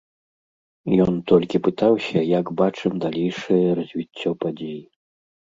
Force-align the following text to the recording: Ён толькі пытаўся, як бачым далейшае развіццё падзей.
Ён 1.05 1.13
толькі 1.31 1.61
пытаўся, 1.67 2.19
як 2.39 2.45
бачым 2.63 2.97
далейшае 3.05 3.61
развіццё 3.81 4.29
падзей. 4.47 4.83